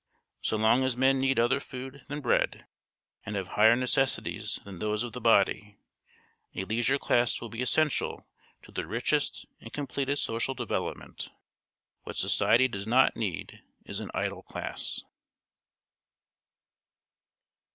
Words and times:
So 0.41 0.57
long 0.57 0.83
as 0.83 0.97
men 0.97 1.19
need 1.19 1.39
other 1.39 1.59
food 1.59 2.03
than 2.07 2.21
bread, 2.21 2.65
and 3.23 3.35
have 3.35 3.49
higher 3.49 3.75
necessities 3.75 4.59
than 4.63 4.79
those 4.79 5.03
of 5.03 5.13
the 5.13 5.21
body, 5.21 5.77
a 6.55 6.63
leisure 6.63 6.97
class 6.97 7.39
will 7.39 7.49
be 7.49 7.61
essential 7.61 8.25
to 8.63 8.71
the 8.71 8.87
richest 8.87 9.45
and 9.59 9.71
completest 9.71 10.23
social 10.23 10.55
development. 10.55 11.29
What 12.01 12.15
society 12.17 12.67
does 12.67 12.87
not 12.87 13.15
need 13.15 13.61
is 13.85 13.99
an 13.99 14.09
idle 14.15 14.41
class. 14.41 15.03